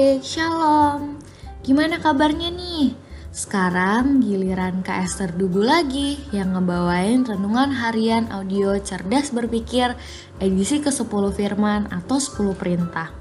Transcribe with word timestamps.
Shalom, 0.00 1.20
gimana 1.60 2.00
kabarnya 2.00 2.48
nih? 2.48 2.96
Sekarang 3.28 4.24
giliran 4.24 4.80
Kak 4.80 5.04
Esther 5.04 5.28
Dugu 5.28 5.60
lagi 5.60 6.16
yang 6.32 6.56
ngebawain 6.56 7.28
renungan 7.28 7.68
harian 7.68 8.24
audio 8.32 8.80
cerdas 8.80 9.28
berpikir 9.28 9.92
edisi 10.40 10.80
ke-10 10.80 11.36
firman 11.36 11.84
atau 11.92 12.16
10 12.16 12.56
perintah. 12.56 13.12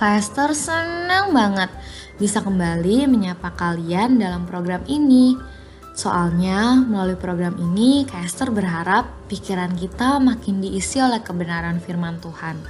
Kak 0.00 0.16
Esther 0.16 0.56
senang 0.56 1.36
banget 1.36 1.68
bisa 2.16 2.40
kembali 2.40 3.04
menyapa 3.04 3.52
kalian 3.52 4.16
dalam 4.16 4.48
program 4.48 4.80
ini. 4.88 5.36
Soalnya 5.92 6.88
melalui 6.88 7.20
program 7.20 7.52
ini 7.60 8.08
Kak 8.08 8.24
Esther 8.24 8.48
berharap 8.48 9.28
pikiran 9.28 9.76
kita 9.76 10.24
makin 10.24 10.64
diisi 10.64 11.04
oleh 11.04 11.20
kebenaran 11.20 11.84
firman 11.84 12.16
Tuhan. 12.24 12.64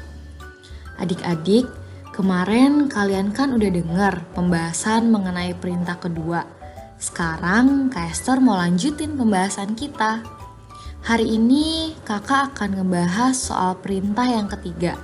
Adik-adik, 0.98 1.85
Kemarin 2.16 2.88
kalian 2.88 3.28
kan 3.28 3.52
udah 3.52 3.68
denger 3.68 4.24
pembahasan 4.32 5.12
mengenai 5.12 5.52
perintah 5.52 6.00
kedua. 6.00 6.48
Sekarang 6.96 7.92
Kak 7.92 8.08
Esther 8.08 8.40
mau 8.40 8.56
lanjutin 8.56 9.20
pembahasan 9.20 9.76
kita. 9.76 10.24
Hari 11.04 11.36
ini 11.36 11.92
kakak 12.08 12.56
akan 12.56 12.80
ngebahas 12.80 13.36
soal 13.36 13.76
perintah 13.84 14.24
yang 14.24 14.48
ketiga. 14.48 14.96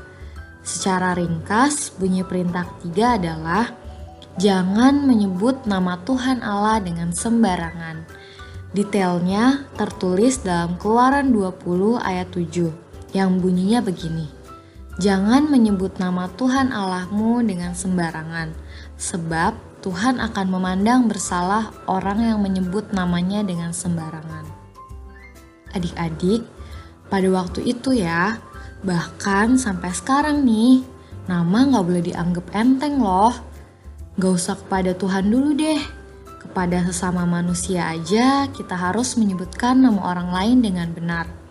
Secara 0.65 1.13
ringkas, 1.13 1.93
bunyi 2.01 2.25
perintah 2.25 2.65
ketiga 2.65 3.21
adalah 3.21 3.77
Jangan 4.41 5.05
menyebut 5.05 5.69
nama 5.69 6.01
Tuhan 6.09 6.41
Allah 6.41 6.81
dengan 6.81 7.13
sembarangan. 7.13 8.09
Detailnya 8.73 9.69
tertulis 9.77 10.41
dalam 10.41 10.81
Keluaran 10.81 11.29
20 11.29 12.01
ayat 12.01 12.33
7 12.33 12.73
yang 13.13 13.37
bunyinya 13.37 13.85
begini. 13.85 14.42
Jangan 15.01 15.49
menyebut 15.49 15.97
nama 15.97 16.29
Tuhan 16.37 16.69
Allahmu 16.69 17.41
dengan 17.41 17.73
sembarangan, 17.73 18.53
sebab 19.01 19.57
Tuhan 19.81 20.21
akan 20.21 20.47
memandang 20.53 21.09
bersalah 21.09 21.73
orang 21.89 22.21
yang 22.21 22.39
menyebut 22.45 22.93
namanya 22.93 23.41
dengan 23.41 23.73
sembarangan. 23.73 24.45
Adik-adik, 25.73 26.45
pada 27.09 27.29
waktu 27.33 27.73
itu 27.73 27.97
ya, 27.97 28.37
bahkan 28.85 29.57
sampai 29.57 29.97
sekarang 29.97 30.45
nih, 30.45 30.85
nama 31.25 31.73
gak 31.73 31.85
boleh 31.89 32.05
dianggap 32.05 32.53
enteng 32.53 33.01
loh. 33.01 33.33
Gak 34.21 34.33
usah 34.37 34.61
kepada 34.61 34.93
Tuhan 34.93 35.33
dulu 35.33 35.57
deh, 35.57 35.81
kepada 36.37 36.85
sesama 36.85 37.25
manusia 37.25 37.89
aja 37.89 38.45
kita 38.53 38.77
harus 38.77 39.17
menyebutkan 39.17 39.81
nama 39.81 40.13
orang 40.13 40.29
lain 40.37 40.59
dengan 40.61 40.93
benar. 40.93 41.42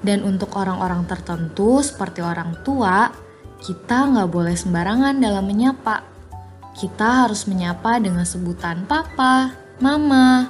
Dan 0.00 0.24
untuk 0.24 0.56
orang-orang 0.56 1.04
tertentu 1.04 1.84
seperti 1.84 2.24
orang 2.24 2.56
tua, 2.64 3.12
kita 3.60 4.08
nggak 4.08 4.30
boleh 4.32 4.56
sembarangan 4.56 5.20
dalam 5.20 5.44
menyapa. 5.44 6.02
Kita 6.72 7.28
harus 7.28 7.44
menyapa 7.44 8.00
dengan 8.00 8.24
sebutan 8.24 8.88
papa, 8.88 9.52
mama, 9.84 10.48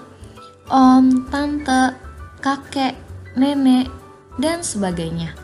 om, 0.70 1.26
tante, 1.26 1.98
kakek, 2.38 2.94
nenek, 3.34 3.90
dan 4.38 4.62
sebagainya. 4.62 5.34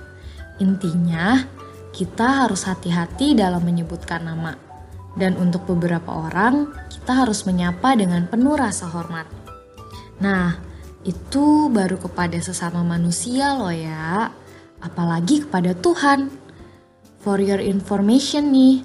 Intinya, 0.62 1.42
kita 1.90 2.46
harus 2.46 2.64
hati-hati 2.64 3.34
dalam 3.34 3.66
menyebutkan 3.66 4.22
nama. 4.22 4.54
Dan 5.16 5.34
untuk 5.40 5.64
beberapa 5.66 6.12
orang, 6.28 6.70
kita 6.92 7.24
harus 7.24 7.48
menyapa 7.48 7.96
dengan 7.96 8.28
penuh 8.28 8.54
rasa 8.54 8.86
hormat. 8.92 9.24
Nah, 10.20 10.60
itu 11.06 11.70
baru 11.70 12.02
kepada 12.02 12.34
sesama 12.42 12.82
manusia 12.82 13.54
loh 13.54 13.70
ya, 13.70 14.34
apalagi 14.82 15.46
kepada 15.46 15.72
Tuhan. 15.78 16.34
For 17.22 17.38
your 17.38 17.62
information 17.62 18.50
nih, 18.50 18.82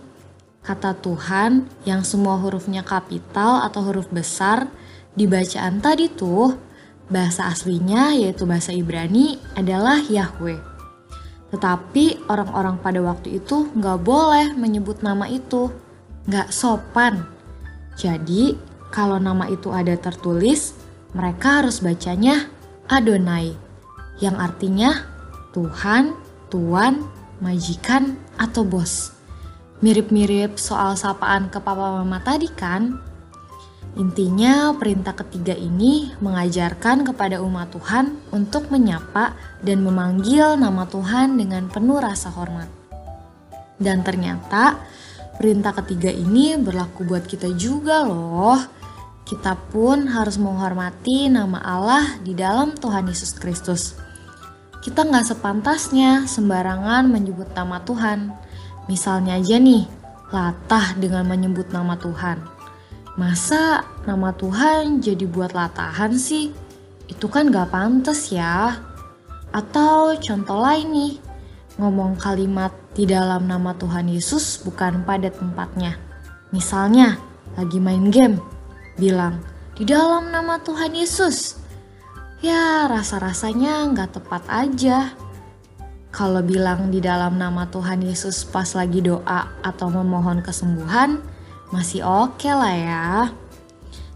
kata 0.62 1.02
Tuhan 1.02 1.66
yang 1.86 2.06
semua 2.06 2.38
hurufnya 2.38 2.86
kapital 2.86 3.66
atau 3.66 3.82
huruf 3.90 4.10
besar 4.14 4.70
di 5.18 5.26
bacaan 5.26 5.82
tadi 5.82 6.10
tuh, 6.14 6.54
bahasa 7.10 7.50
aslinya 7.50 8.14
yaitu 8.14 8.46
bahasa 8.46 8.70
Ibrani 8.72 9.42
adalah 9.58 10.02
Yahweh. 10.02 10.62
Tetapi 11.52 12.32
orang-orang 12.32 12.80
pada 12.80 13.04
waktu 13.04 13.44
itu 13.44 13.68
nggak 13.76 14.00
boleh 14.02 14.56
menyebut 14.56 15.04
nama 15.04 15.28
itu, 15.28 15.68
nggak 16.30 16.54
sopan. 16.54 17.28
Jadi 18.00 18.56
kalau 18.90 19.20
nama 19.20 19.52
itu 19.52 19.70
ada 19.70 19.94
tertulis, 20.00 20.81
mereka 21.12 21.64
harus 21.64 21.84
bacanya 21.84 22.48
Adonai, 22.88 23.56
yang 24.24 24.36
artinya 24.40 25.08
Tuhan, 25.52 26.16
Tuan, 26.52 27.08
majikan, 27.44 28.16
atau 28.40 28.64
bos. 28.64 29.16
Mirip-mirip 29.82 30.56
soal 30.62 30.96
sapaan 30.96 31.48
ke 31.52 31.58
papa 31.60 32.00
mama 32.00 32.20
tadi 32.24 32.48
kan? 32.52 33.00
Intinya 34.00 34.72
perintah 34.72 35.12
ketiga 35.12 35.52
ini 35.52 36.16
mengajarkan 36.24 37.04
kepada 37.04 37.44
umat 37.44 37.76
Tuhan 37.76 38.16
untuk 38.32 38.72
menyapa 38.72 39.36
dan 39.60 39.84
memanggil 39.84 40.56
nama 40.56 40.88
Tuhan 40.88 41.36
dengan 41.36 41.68
penuh 41.68 42.00
rasa 42.00 42.32
hormat. 42.32 42.72
Dan 43.76 44.00
ternyata 44.06 44.80
perintah 45.36 45.76
ketiga 45.84 46.08
ini 46.08 46.56
berlaku 46.56 47.04
buat 47.04 47.28
kita 47.28 47.52
juga 47.60 48.08
loh 48.08 48.81
kita 49.32 49.56
pun 49.72 50.12
harus 50.12 50.36
menghormati 50.36 51.32
nama 51.32 51.64
Allah 51.64 52.20
di 52.20 52.36
dalam 52.36 52.76
Tuhan 52.76 53.08
Yesus 53.08 53.40
Kristus. 53.40 53.96
Kita 54.84 55.08
nggak 55.08 55.32
sepantasnya 55.32 56.28
sembarangan 56.28 57.08
menyebut 57.08 57.48
nama 57.56 57.80
Tuhan. 57.80 58.28
Misalnya 58.92 59.40
aja 59.40 59.56
nih, 59.56 59.88
latah 60.36 61.00
dengan 61.00 61.24
menyebut 61.24 61.72
nama 61.72 61.96
Tuhan. 61.96 62.44
Masa 63.16 63.88
nama 64.04 64.36
Tuhan 64.36 65.00
jadi 65.00 65.24
buat 65.24 65.56
latahan 65.56 66.12
sih? 66.20 66.52
Itu 67.08 67.32
kan 67.32 67.56
gak 67.56 67.72
pantas 67.72 68.36
ya. 68.36 68.84
Atau 69.56 70.20
contoh 70.20 70.60
lain 70.60 70.92
nih, 70.92 71.14
ngomong 71.80 72.20
kalimat 72.20 72.76
di 72.92 73.08
dalam 73.08 73.48
nama 73.48 73.72
Tuhan 73.80 74.12
Yesus 74.12 74.60
bukan 74.60 75.08
pada 75.08 75.32
tempatnya. 75.32 75.96
Misalnya, 76.52 77.16
lagi 77.56 77.80
main 77.80 78.12
game, 78.12 78.40
bilang, 79.02 79.42
di 79.74 79.90
dalam 79.90 80.30
nama 80.30 80.62
Tuhan 80.62 80.94
Yesus. 80.94 81.58
Ya, 82.46 82.86
rasa-rasanya 82.86 83.90
nggak 83.90 84.22
tepat 84.22 84.46
aja. 84.46 85.18
Kalau 86.14 86.46
bilang 86.46 86.94
di 86.94 87.02
dalam 87.02 87.42
nama 87.42 87.66
Tuhan 87.66 88.06
Yesus 88.06 88.46
pas 88.46 88.78
lagi 88.78 89.02
doa 89.02 89.50
atau 89.66 89.90
memohon 89.90 90.46
kesembuhan, 90.46 91.18
masih 91.74 92.06
oke 92.06 92.38
okay 92.46 92.54
lah 92.54 92.76
ya. 92.78 93.06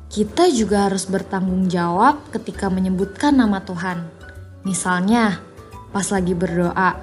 Kita 0.06 0.53
juga 0.53 0.85
harus 0.85 1.09
bertanggung 1.09 1.66
jawab 1.66 2.22
ketika 2.29 2.69
menyebutkan 2.69 3.34
nama 3.34 3.66
Tuhan. 3.66 4.06
Misalnya, 4.68 5.41
pas 5.90 6.06
lagi 6.13 6.38
berdoa, 6.38 6.94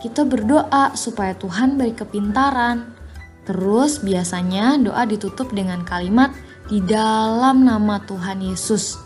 kita 0.00 0.24
berdoa 0.24 0.96
supaya 0.96 1.36
Tuhan 1.36 1.76
beri 1.76 1.92
kepintaran. 1.92 2.94
Terus 3.44 4.00
biasanya 4.00 4.80
doa 4.80 5.04
ditutup 5.04 5.52
dengan 5.52 5.84
kalimat 5.84 6.32
di 6.68 6.84
dalam 6.84 7.64
nama 7.64 7.96
Tuhan 8.04 8.44
Yesus. 8.44 9.00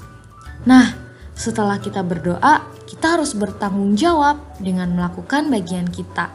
Nah, 0.67 0.91
setelah 1.33 1.79
kita 1.79 2.03
berdoa, 2.03 2.67
kita 2.91 3.17
harus 3.19 3.39
bertanggung 3.39 3.95
jawab 3.95 4.43
dengan 4.59 4.91
melakukan 4.93 5.47
bagian 5.47 5.87
kita. 5.87 6.29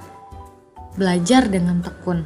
Belajar 0.96 1.52
dengan 1.52 1.84
tekun. 1.84 2.24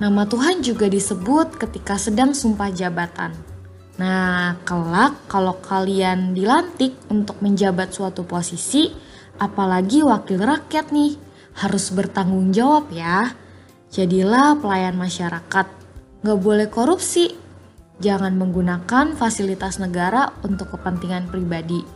Nama 0.00 0.26
Tuhan 0.26 0.64
juga 0.64 0.88
disebut 0.90 1.60
ketika 1.60 1.94
sedang 2.00 2.34
sumpah 2.34 2.72
jabatan. 2.72 3.36
Nah, 4.00 4.58
kelak 4.64 5.28
kalau 5.28 5.60
kalian 5.60 6.32
dilantik 6.32 6.96
untuk 7.12 7.38
menjabat 7.44 7.92
suatu 7.92 8.24
posisi, 8.24 8.90
apalagi 9.36 10.00
wakil 10.02 10.40
rakyat 10.42 10.90
nih, 10.90 11.14
harus 11.60 11.92
bertanggung 11.92 12.50
jawab 12.50 12.88
ya. 12.90 13.36
Jadilah 13.92 14.56
pelayan 14.58 14.96
masyarakat. 14.96 15.66
Gak 16.24 16.38
boleh 16.40 16.66
korupsi, 16.72 17.41
Jangan 18.02 18.34
menggunakan 18.34 19.14
fasilitas 19.14 19.78
negara 19.78 20.34
untuk 20.42 20.74
kepentingan 20.74 21.30
pribadi. 21.30 21.86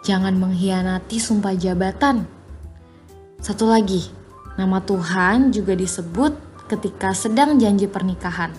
Jangan 0.00 0.32
mengkhianati 0.40 1.20
sumpah 1.20 1.52
jabatan. 1.52 2.24
Satu 3.44 3.68
lagi, 3.68 4.08
nama 4.56 4.80
Tuhan 4.80 5.52
juga 5.52 5.76
disebut 5.76 6.32
ketika 6.64 7.12
sedang 7.12 7.60
janji 7.60 7.84
pernikahan. 7.84 8.56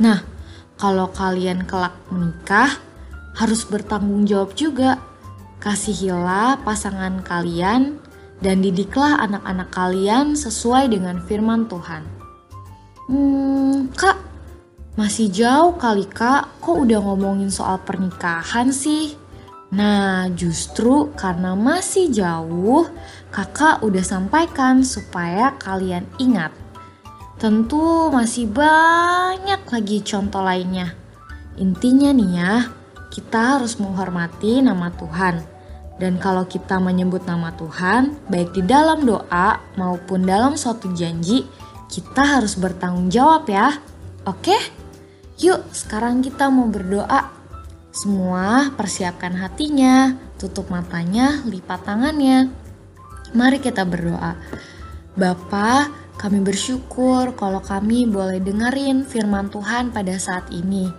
Nah, 0.00 0.24
kalau 0.80 1.12
kalian 1.12 1.68
kelak 1.68 1.92
menikah, 2.08 2.80
harus 3.36 3.68
bertanggung 3.68 4.24
jawab 4.24 4.56
juga. 4.56 4.96
Kasihilah 5.60 6.64
pasangan 6.64 7.20
kalian 7.20 8.00
dan 8.40 8.62
didiklah 8.62 9.20
anak-anak 9.20 9.68
kalian 9.74 10.38
sesuai 10.38 10.88
dengan 10.88 11.20
firman 11.20 11.68
Tuhan. 11.68 12.06
Hmm, 13.10 13.90
Kak, 13.92 14.27
masih 14.98 15.30
jauh 15.30 15.78
kali 15.78 16.10
kak, 16.10 16.58
kok 16.58 16.74
udah 16.74 16.98
ngomongin 16.98 17.54
soal 17.54 17.78
pernikahan 17.86 18.74
sih? 18.74 19.14
Nah, 19.70 20.26
justru 20.34 21.14
karena 21.14 21.54
masih 21.54 22.10
jauh, 22.10 22.82
kakak 23.30 23.78
udah 23.86 24.02
sampaikan 24.02 24.82
supaya 24.82 25.54
kalian 25.54 26.02
ingat. 26.18 26.50
Tentu 27.38 28.10
masih 28.10 28.50
banyak 28.50 29.62
lagi 29.70 30.02
contoh 30.02 30.42
lainnya. 30.42 30.90
Intinya 31.62 32.10
nih 32.10 32.30
ya, 32.34 32.54
kita 33.14 33.54
harus 33.54 33.78
menghormati 33.78 34.58
nama 34.66 34.90
Tuhan. 34.98 35.46
Dan 36.02 36.18
kalau 36.18 36.42
kita 36.50 36.82
menyebut 36.82 37.22
nama 37.22 37.54
Tuhan, 37.54 38.18
baik 38.26 38.50
di 38.50 38.66
dalam 38.66 39.06
doa 39.06 39.62
maupun 39.78 40.26
dalam 40.26 40.58
suatu 40.58 40.90
janji, 40.90 41.46
kita 41.86 42.42
harus 42.42 42.58
bertanggung 42.58 43.14
jawab 43.14 43.46
ya. 43.46 43.78
Oke? 44.26 44.87
Yuk, 45.38 45.70
sekarang 45.70 46.18
kita 46.18 46.50
mau 46.50 46.66
berdoa. 46.66 47.30
Semua 47.94 48.74
persiapkan 48.74 49.38
hatinya, 49.38 50.18
tutup 50.34 50.66
matanya, 50.66 51.46
lipat 51.46 51.86
tangannya. 51.86 52.50
Mari 53.38 53.62
kita 53.62 53.86
berdoa. 53.86 54.34
Bapa, 55.14 55.94
kami 56.18 56.42
bersyukur 56.42 57.38
kalau 57.38 57.62
kami 57.62 58.10
boleh 58.10 58.42
dengerin 58.42 59.06
firman 59.06 59.46
Tuhan 59.46 59.94
pada 59.94 60.18
saat 60.18 60.50
ini. 60.50 60.90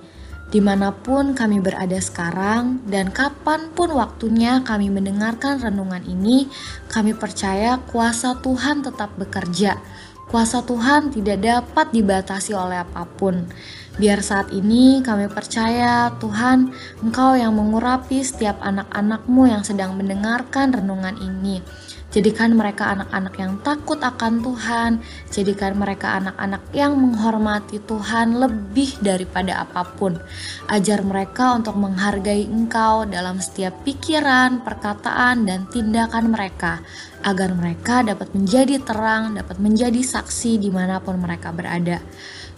Di 0.47 0.63
mana 0.63 0.95
pun 0.95 1.35
kami 1.35 1.59
berada 1.59 2.00
sekarang 2.00 2.88
dan 2.88 3.12
kapan 3.12 3.68
pun 3.75 3.92
waktunya 3.92 4.63
kami 4.63 4.88
mendengarkan 4.88 5.59
renungan 5.59 6.07
ini, 6.07 6.47
kami 6.88 7.12
percaya 7.12 7.75
kuasa 7.92 8.39
Tuhan 8.39 8.88
tetap 8.88 9.19
bekerja. 9.19 9.75
Kuasa 10.31 10.63
Tuhan 10.63 11.12
tidak 11.12 11.44
dapat 11.44 11.92
dibatasi 11.92 12.56
oleh 12.56 12.88
apa 12.88 13.03
pun. 13.03 13.50
Biar 13.97 14.21
saat 14.21 14.53
ini 14.53 15.01
kami 15.01 15.25
percaya 15.31 16.13
Tuhan, 16.21 16.69
Engkau 17.01 17.33
yang 17.33 17.57
mengurapi 17.57 18.21
setiap 18.21 18.62
anak-anakmu 18.62 19.50
yang 19.50 19.63
sedang 19.65 19.97
mendengarkan 19.97 20.69
renungan 20.75 21.18
ini. 21.18 21.63
Jadikan 22.09 22.57
mereka 22.57 22.89
anak-anak 22.89 23.33
yang 23.38 23.53
takut 23.62 24.01
akan 24.01 24.41
Tuhan. 24.41 24.91
Jadikan 25.30 25.77
mereka 25.77 26.18
anak-anak 26.18 26.74
yang 26.74 26.97
menghormati 26.97 27.77
Tuhan 27.86 28.33
lebih 28.33 28.97
daripada 28.97 29.62
apa 29.62 29.86
pun. 29.86 30.18
Ajar 30.74 31.06
mereka 31.06 31.53
untuk 31.53 31.77
menghargai 31.77 32.50
Engkau 32.50 33.06
dalam 33.06 33.38
setiap 33.38 33.85
pikiran, 33.85 34.65
perkataan, 34.65 35.45
dan 35.45 35.69
tindakan 35.69 36.33
mereka, 36.33 36.81
agar 37.21 37.53
mereka 37.53 38.01
dapat 38.01 38.33
menjadi 38.33 38.81
terang, 38.81 39.38
dapat 39.38 39.62
menjadi 39.62 40.01
saksi 40.01 40.57
di 40.57 40.74
mana 40.74 40.97
pun 40.97 41.13
mereka 41.21 41.53
berada. 41.53 42.01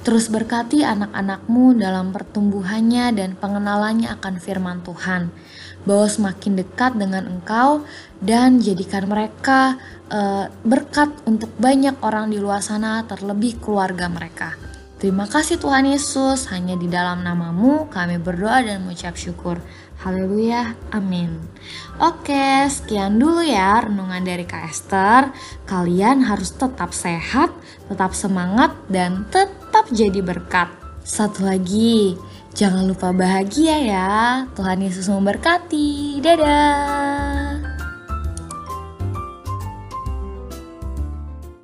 Terus 0.01 0.33
berkati 0.33 0.81
anak-anakmu 0.81 1.77
dalam 1.77 2.09
pertumbuhannya 2.09 3.13
dan 3.13 3.37
pengenalannya 3.37 4.09
akan 4.17 4.41
firman 4.41 4.81
Tuhan 4.81 5.29
bahwa 5.85 6.07
semakin 6.09 6.57
dekat 6.61 6.97
dengan 6.97 7.29
engkau 7.29 7.85
dan 8.21 8.61
jadikan 8.61 9.05
mereka 9.05 9.77
uh, 10.09 10.49
berkat 10.65 11.09
untuk 11.25 11.49
banyak 11.57 11.97
orang 12.01 12.33
di 12.33 12.37
luar 12.41 12.65
sana 12.65 13.05
terlebih 13.05 13.61
keluarga 13.61 14.09
mereka. 14.09 14.57
Terima 15.01 15.25
kasih 15.25 15.57
Tuhan 15.57 15.89
Yesus, 15.89 16.45
hanya 16.53 16.77
di 16.77 16.85
dalam 16.85 17.25
namamu 17.25 17.89
kami 17.89 18.21
berdoa 18.21 18.61
dan 18.61 18.85
mengucap 18.85 19.17
syukur. 19.17 19.57
Haleluya, 20.01 20.77
amin. 20.93 21.41
Oke, 21.97 22.69
sekian 22.69 23.17
dulu 23.17 23.41
ya 23.41 23.81
renungan 23.81 24.21
dari 24.21 24.45
Kak 24.45 24.69
Esther. 24.69 25.33
Kalian 25.65 26.25
harus 26.25 26.53
tetap 26.53 26.93
sehat, 26.93 27.49
tetap 27.89 28.13
semangat, 28.13 28.77
dan 28.93 29.25
tetap 29.33 29.60
jadi 29.91 30.23
berkat. 30.23 30.71
Satu 31.03 31.43
lagi, 31.43 32.15
Jangan 32.51 32.83
lupa 32.83 33.15
bahagia 33.15 33.79
ya. 33.79 34.09
Tuhan 34.59 34.83
Yesus 34.83 35.07
memberkati. 35.07 36.19
Dadah. 36.19 37.40